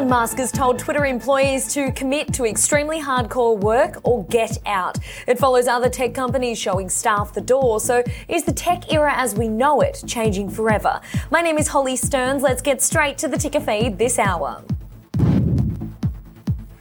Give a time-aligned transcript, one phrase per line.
[0.00, 4.96] Elon Musk has told Twitter employees to commit to extremely hardcore work or get out.
[5.26, 7.80] It follows other tech companies showing staff the door.
[7.80, 11.02] So, is the tech era as we know it changing forever?
[11.30, 12.42] My name is Holly Stearns.
[12.42, 14.62] Let's get straight to the ticker feed this hour.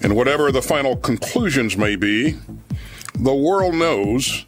[0.00, 2.38] And whatever the final conclusions may be,
[3.14, 4.46] the world knows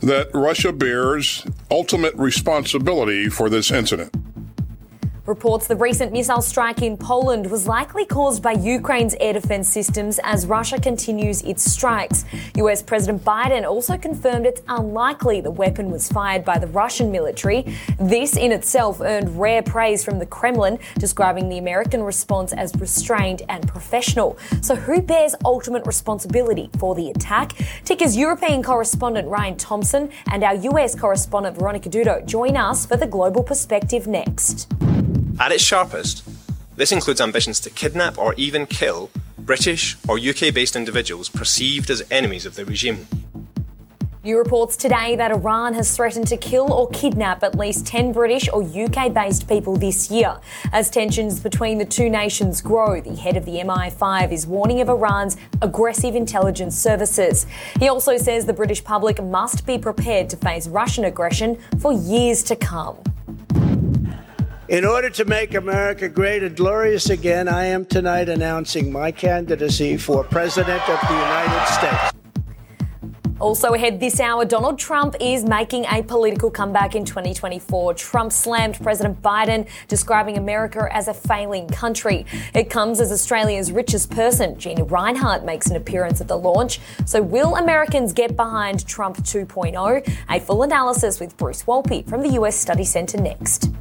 [0.00, 4.16] that Russia bears ultimate responsibility for this incident.
[5.24, 10.18] Reports the recent missile strike in Poland was likely caused by Ukraine's air defense systems
[10.24, 12.24] as Russia continues its strikes.
[12.56, 17.72] US President Biden also confirmed it's unlikely the weapon was fired by the Russian military.
[18.00, 23.42] This in itself earned rare praise from the Kremlin, describing the American response as restrained
[23.48, 24.36] and professional.
[24.60, 27.52] So, who bears ultimate responsibility for the attack?
[27.84, 33.06] Ticker's European correspondent Ryan Thompson and our US correspondent Veronica Dudo join us for the
[33.06, 34.66] global perspective next.
[35.42, 36.22] At its sharpest,
[36.76, 42.00] this includes ambitions to kidnap or even kill British or UK based individuals perceived as
[42.12, 43.08] enemies of the regime.
[44.22, 48.48] New reports today that Iran has threatened to kill or kidnap at least 10 British
[48.52, 50.38] or UK based people this year.
[50.70, 54.88] As tensions between the two nations grow, the head of the MI5 is warning of
[54.88, 57.46] Iran's aggressive intelligence services.
[57.80, 62.44] He also says the British public must be prepared to face Russian aggression for years
[62.44, 63.02] to come.
[64.68, 69.96] In order to make America great and glorious again, I am tonight announcing my candidacy
[69.96, 72.12] for President of the United States.
[73.40, 77.94] Also ahead this hour, Donald Trump is making a political comeback in 2024.
[77.94, 82.24] Trump slammed President Biden, describing America as a failing country.
[82.54, 86.78] It comes as Australia's richest person, Gina Rinehart, makes an appearance at the launch.
[87.04, 90.16] So, will Americans get behind Trump 2.0?
[90.30, 93.72] A full analysis with Bruce Wolpe from the US Study Centre next.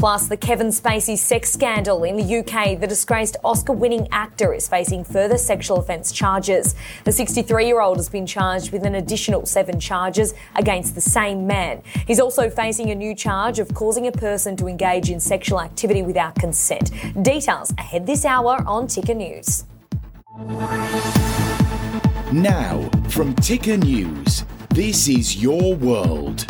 [0.00, 2.80] Plus, the Kevin Spacey sex scandal in the UK.
[2.80, 6.74] The disgraced Oscar winning actor is facing further sexual offence charges.
[7.04, 11.46] The 63 year old has been charged with an additional seven charges against the same
[11.46, 11.82] man.
[12.06, 16.00] He's also facing a new charge of causing a person to engage in sexual activity
[16.00, 16.92] without consent.
[17.20, 19.64] Details ahead this hour on Ticker News.
[22.32, 26.46] Now, from Ticker News, this is your world.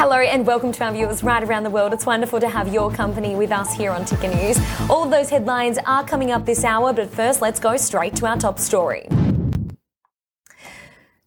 [0.00, 1.92] Hello and welcome to our viewers right around the world.
[1.92, 4.56] It's wonderful to have your company with us here on Ticker News.
[4.88, 8.26] All of those headlines are coming up this hour, but first let's go straight to
[8.26, 9.08] our top story.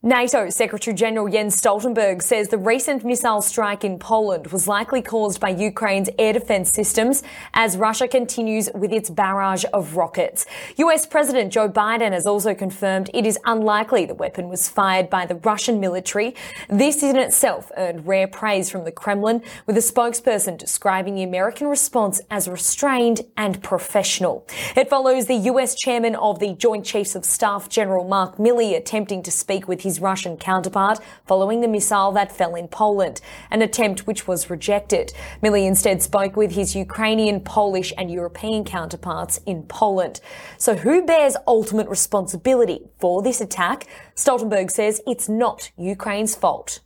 [0.04, 5.40] NATO Secretary General Jens Stoltenberg says the recent missile strike in Poland was likely caused
[5.40, 7.22] by Ukraine's air defense systems
[7.54, 10.48] as Russia continues with its barrage of rockets.
[10.78, 15.28] US President Joe Biden has also confirmed it is unlikely the weapon was fired by
[15.28, 16.34] the Russian military.
[16.68, 21.68] This in itself earned rare praise from the Kremlin, with a spokesperson describing the American
[21.68, 24.48] response as restrained and professional.
[24.76, 29.22] It follows the US chairman of the Joint Chiefs of Staff, General Mark Milley, attempting
[29.22, 33.20] to speak with his his Russian counterpart following the missile that fell in Poland,
[33.52, 35.12] an attempt which was rejected.
[35.44, 40.22] Milley instead spoke with his Ukrainian, Polish, and European counterparts in Poland.
[40.58, 43.80] So, who bears ultimate responsibility for this attack?
[44.16, 46.80] Stoltenberg says it's not Ukraine's fault.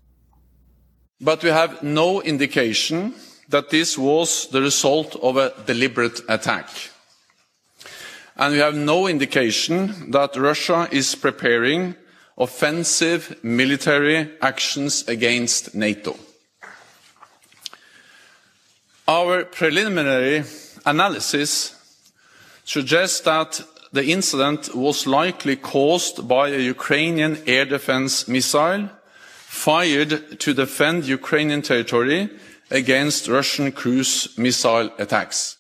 [1.22, 3.14] But we have no indication
[3.50, 6.68] that this was the result of a deliberate attack.
[8.36, 11.96] And we have no indication that Russia is preparing
[12.38, 16.18] offensive military actions against NATO.
[19.08, 20.44] Our preliminary
[20.86, 21.76] analysis
[22.64, 23.62] suggests that
[23.94, 28.90] the incident was likely caused by a Ukrainian air defense missile
[29.48, 32.30] fired to defend Ukrainian territory
[32.72, 35.58] against Russian cruise missile attacks.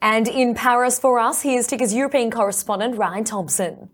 [0.00, 3.90] And in Paris for us, here's Ticker's European correspondent, Ryan Thompson.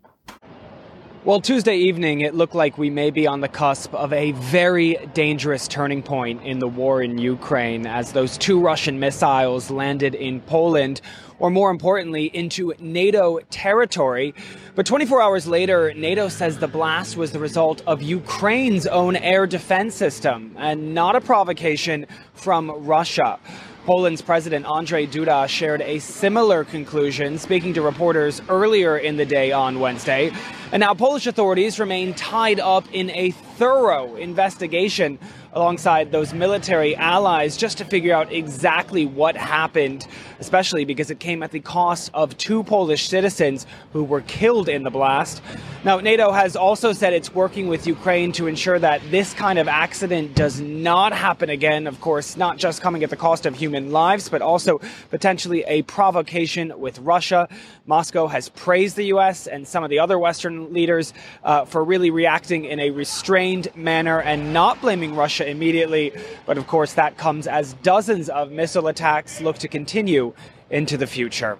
[1.26, 4.94] Well, Tuesday evening, it looked like we may be on the cusp of a very
[5.12, 10.40] dangerous turning point in the war in Ukraine as those two Russian missiles landed in
[10.42, 11.00] Poland,
[11.40, 14.36] or more importantly, into NATO territory.
[14.76, 19.48] But 24 hours later, NATO says the blast was the result of Ukraine's own air
[19.48, 23.40] defense system and not a provocation from Russia.
[23.86, 29.52] Poland's President Andrzej Duda shared a similar conclusion, speaking to reporters earlier in the day
[29.52, 30.32] on Wednesday.
[30.72, 35.20] And now Polish authorities remain tied up in a thorough investigation
[35.56, 40.06] alongside those military allies just to figure out exactly what happened,
[40.38, 44.82] especially because it came at the cost of two Polish citizens who were killed in
[44.82, 45.42] the blast.
[45.82, 49.66] Now, NATO has also said it's working with Ukraine to ensure that this kind of
[49.66, 51.86] accident does not happen again.
[51.86, 54.80] Of course, not just coming at the cost of human lives, but also
[55.10, 57.48] potentially a provocation with Russia.
[57.86, 59.46] Moscow has praised the U.S.
[59.46, 61.14] and some of the other Western leaders
[61.44, 66.12] uh, for really reacting in a restrained manner and not blaming Russia immediately.
[66.44, 70.34] But of course, that comes as dozens of missile attacks look to continue
[70.70, 71.58] into the future.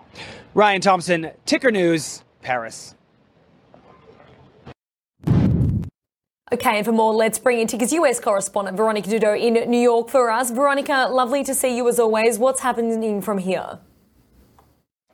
[0.55, 2.95] Ryan Thompson, Ticker News, Paris.
[6.53, 10.09] Okay, and for more, let's bring in Ticker's US correspondent Veronica Dudo in New York
[10.09, 10.53] for us.
[10.53, 12.39] Veronica, lovely to see you as always.
[12.39, 13.81] What's happening from here?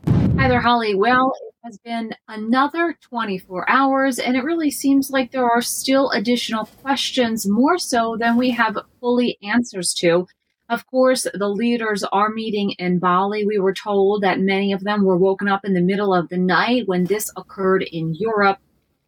[0.06, 0.94] Hi there, Holly.
[0.94, 6.10] Well, it has been another 24 hours, and it really seems like there are still
[6.10, 10.26] additional questions, more so than we have fully answers to.
[10.68, 13.46] Of course, the leaders are meeting in Bali.
[13.46, 16.38] We were told that many of them were woken up in the middle of the
[16.38, 18.58] night when this occurred in Europe.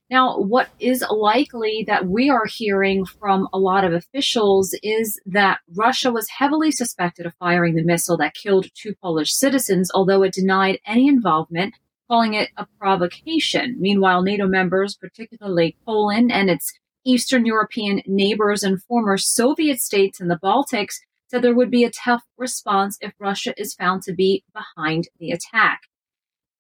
[0.08, 5.58] Now, what is likely that we are hearing from a lot of officials is that
[5.74, 10.34] Russia was heavily suspected of firing the missile that killed two Polish citizens, although it
[10.34, 11.74] denied any involvement,
[12.08, 13.76] calling it a provocation.
[13.78, 16.72] Meanwhile, NATO members, particularly Poland and its
[17.04, 20.96] Eastern European neighbors and former Soviet states in the Baltics,
[21.28, 25.30] said there would be a tough response if Russia is found to be behind the
[25.30, 25.82] attack.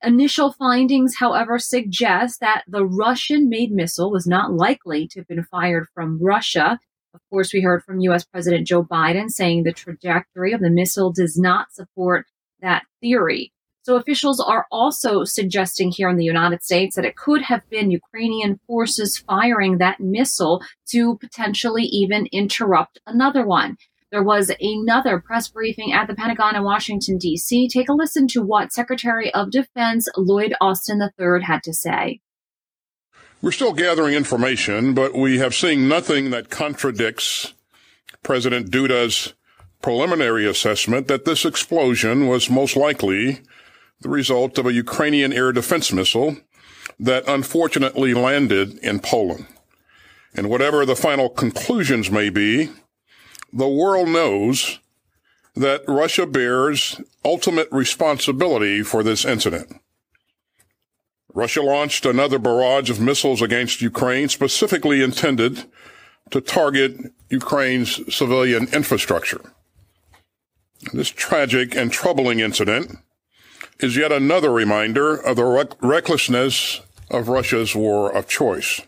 [0.02, 5.44] Initial findings, however, suggest that the Russian made missile was not likely to have been
[5.44, 6.78] fired from Russia.
[7.14, 11.10] Of course, we heard from US President Joe Biden saying the trajectory of the missile
[11.10, 12.26] does not support
[12.60, 13.53] that theory.
[13.84, 17.90] So officials are also suggesting here in the United States that it could have been
[17.90, 23.76] Ukrainian forces firing that missile to potentially even interrupt another one.
[24.10, 27.68] There was another press briefing at the Pentagon in Washington, D.C.
[27.68, 32.20] Take a listen to what Secretary of Defense Lloyd Austin III had to say.
[33.42, 37.52] We're still gathering information, but we have seen nothing that contradicts
[38.22, 39.34] President Duda's
[39.82, 43.42] preliminary assessment that this explosion was most likely
[44.04, 46.36] the result of a Ukrainian air defense missile
[47.00, 49.46] that unfortunately landed in Poland.
[50.34, 52.70] And whatever the final conclusions may be,
[53.50, 54.78] the world knows
[55.56, 59.80] that Russia bears ultimate responsibility for this incident.
[61.32, 65.64] Russia launched another barrage of missiles against Ukraine specifically intended
[66.30, 66.92] to target
[67.30, 69.40] Ukraine's civilian infrastructure.
[70.92, 72.98] This tragic and troubling incident
[73.80, 76.80] is yet another reminder of the rec- recklessness
[77.10, 78.80] of Russia's war of choice.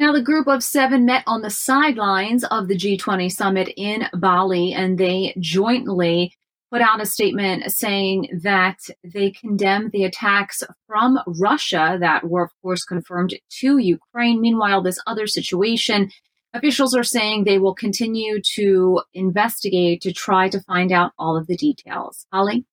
[0.00, 4.72] Now, the group of seven met on the sidelines of the G20 summit in Bali,
[4.72, 6.32] and they jointly
[6.70, 12.50] put out a statement saying that they condemn the attacks from Russia that were, of
[12.62, 14.40] course, confirmed to Ukraine.
[14.40, 16.10] Meanwhile, this other situation,
[16.54, 21.46] officials are saying they will continue to investigate to try to find out all of
[21.46, 22.26] the details.
[22.32, 22.64] Holly?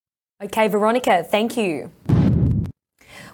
[0.42, 1.90] Okay, Veronica, thank you.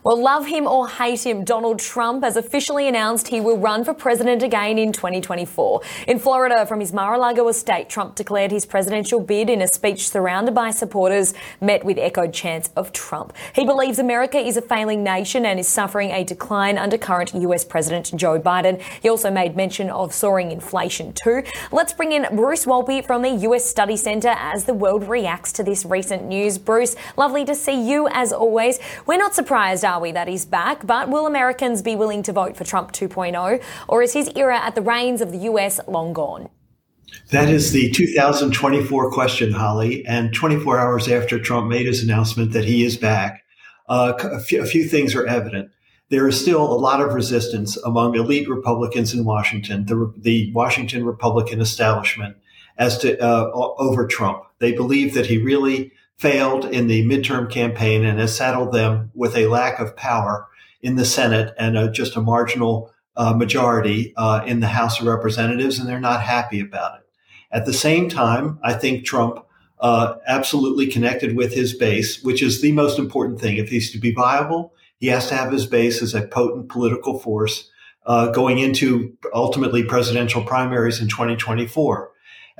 [0.05, 3.95] Well, love him or hate him, Donald Trump has officially announced he will run for
[3.95, 5.81] president again in 2024.
[6.09, 10.57] In Florida, from his Mar-a-Lago estate, Trump declared his presidential bid in a speech surrounded
[10.57, 13.33] by supporters met with echoed chants of Trump.
[13.55, 17.65] He believes America is a failing nation and is suffering a decline under current US
[17.65, 18.83] President Joe Biden.
[19.03, 21.45] He also made mention of soaring inflation too.
[21.71, 25.63] Let's bring in Bruce Wolpe from the US Study Center as the world reacts to
[25.63, 26.59] this recent news.
[26.59, 28.81] Bruce, lovely to see you as always.
[29.07, 30.87] We're not surprised, are that he's back?
[30.87, 33.63] But will Americans be willing to vote for Trump 2.0?
[33.89, 36.49] Or is his era at the reins of the US long gone?
[37.31, 40.05] That is the 2024 question, Holly.
[40.07, 43.45] And 24 hours after Trump made his announcement that he is back,
[43.89, 45.71] uh, a, few, a few things are evident.
[46.09, 51.07] There is still a lot of resistance among elite Republicans in Washington, the, the Washington
[51.07, 52.37] Republican establishment,
[52.77, 54.43] as to uh, over Trump.
[54.59, 55.93] They believe that he really
[56.23, 60.47] failed in the midterm campaign and has saddled them with a lack of power
[60.81, 65.07] in the Senate and a, just a marginal uh, majority uh, in the House of
[65.07, 67.07] Representatives, and they're not happy about it.
[67.51, 69.45] At the same time, I think Trump
[69.81, 73.57] uh, absolutely connected with his base, which is the most important thing.
[73.57, 77.19] If he's to be viable, he has to have his base as a potent political
[77.19, 77.69] force
[78.07, 82.12] uh, going into ultimately presidential primaries in 2024.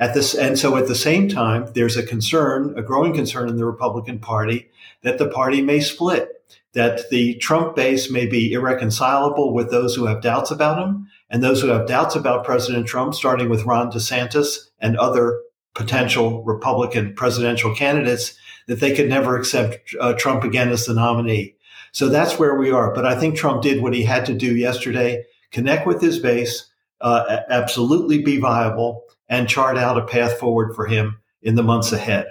[0.03, 3.55] At this, and so at the same time, there's a concern, a growing concern in
[3.55, 4.69] the Republican Party
[5.01, 6.27] that the party may split,
[6.73, 11.41] that the Trump base may be irreconcilable with those who have doubts about him, and
[11.41, 15.39] those who have doubts about President Trump, starting with Ron DeSantis and other
[15.73, 21.55] potential Republican presidential candidates, that they could never accept uh, Trump again as the nominee.
[21.93, 22.93] So that's where we are.
[22.93, 26.72] But I think Trump did what he had to do yesterday connect with his base,
[27.03, 31.91] uh, absolutely be viable, and chart out a path forward for him in the months
[31.91, 32.27] ahead.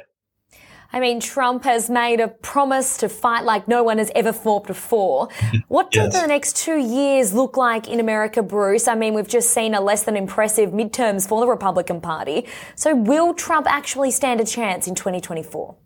[0.94, 4.66] I mean, Trump has made a promise to fight like no one has ever fought
[4.66, 5.28] before.
[5.68, 6.20] What do yes.
[6.20, 8.88] the next two years look like in America, Bruce?
[8.88, 12.46] I mean, we've just seen a less than impressive midterms for the Republican Party.
[12.74, 15.76] So will Trump actually stand a chance in 2024?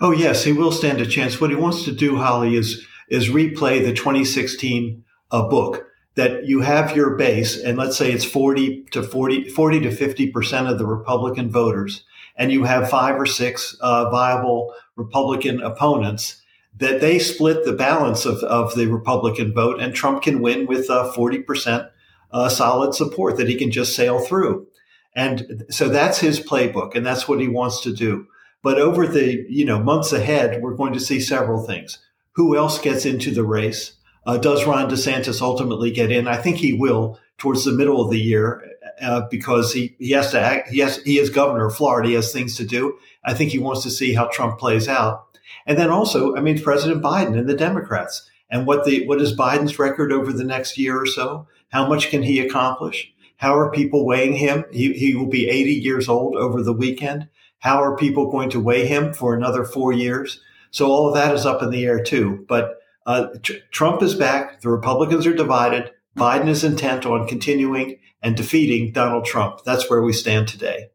[0.00, 1.40] Oh, yes, he will stand a chance.
[1.40, 6.60] What he wants to do, Holly, is, is replay the 2016 uh, book that you
[6.60, 10.86] have your base, and let's say it's 40 to 40, 40 to 50% of the
[10.86, 12.04] Republican voters
[12.36, 16.42] and you have five or six uh, viable Republican opponents,
[16.76, 20.88] that they split the balance of, of the Republican vote, and Trump can win with
[20.88, 21.90] uh, 40%
[22.32, 24.66] uh, solid support that he can just sail through.
[25.14, 28.26] And so that's his playbook, and that's what he wants to do.
[28.62, 31.98] But over the you know months ahead, we're going to see several things.
[32.32, 33.92] Who else gets into the race?
[34.24, 36.28] Uh, does Ron DeSantis ultimately get in?
[36.28, 38.62] I think he will towards the middle of the year
[39.00, 40.68] uh, because he, he has to act.
[40.68, 42.08] He has, he is governor of Florida.
[42.08, 42.98] He has things to do.
[43.24, 45.26] I think he wants to see how Trump plays out.
[45.66, 49.36] And then also, I mean, President Biden and the Democrats and what the, what is
[49.36, 51.48] Biden's record over the next year or so?
[51.70, 53.12] How much can he accomplish?
[53.36, 54.64] How are people weighing him?
[54.70, 57.28] He, he will be 80 years old over the weekend.
[57.58, 60.40] How are people going to weigh him for another four years?
[60.70, 62.44] So all of that is up in the air too.
[62.48, 64.60] But uh, tr- Trump is back.
[64.60, 65.92] The Republicans are divided.
[66.16, 69.60] Biden is intent on continuing and defeating Donald Trump.
[69.64, 70.90] That's where we stand today.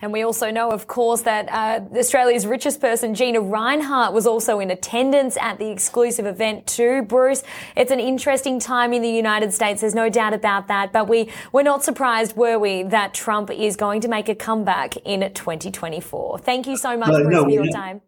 [0.00, 4.60] And we also know, of course, that uh, Australia's richest person, Gina Rinehart, was also
[4.60, 7.02] in attendance at the exclusive event too.
[7.02, 7.42] Bruce,
[7.76, 9.80] it's an interesting time in the United States.
[9.80, 10.92] There's no doubt about that.
[10.92, 14.96] But we we're not surprised, were we, that Trump is going to make a comeback
[14.98, 16.38] in 2024.
[16.38, 18.00] Thank you so much, uh, Bruce, no, for your time.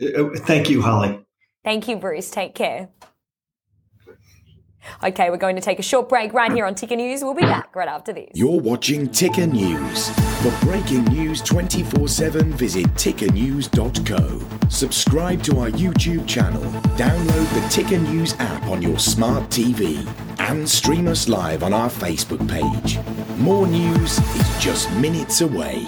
[0.00, 1.22] Uh, thank you, Holly.
[1.64, 2.30] Thank you, Bruce.
[2.30, 2.88] Take care.
[5.04, 7.22] Okay, we're going to take a short break right here on Ticker News.
[7.22, 8.30] We'll be back right after this.
[8.34, 10.10] You're watching Ticker News.
[10.42, 14.68] For breaking news 24 7, visit tickernews.co.
[14.68, 16.62] Subscribe to our YouTube channel,
[16.96, 20.04] download the Ticker News app on your smart TV,
[20.40, 22.98] and stream us live on our Facebook page.
[23.38, 25.86] More news is just minutes away.